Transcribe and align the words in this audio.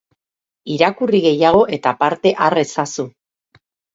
Irakurri 0.75 1.19
gehiago 1.25 1.59
eta 1.77 1.93
parte 2.01 2.33
har 2.45 2.57
ezazu! 2.65 3.05